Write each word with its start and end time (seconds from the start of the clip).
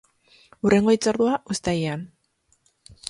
Hurrengo 0.61 0.95
hitzordua, 0.95 1.35
uztailean. 1.57 2.07